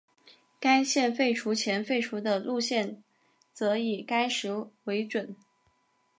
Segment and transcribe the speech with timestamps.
[0.59, 3.03] 该线废除前废除的路线
[3.53, 5.35] 则以该时为准。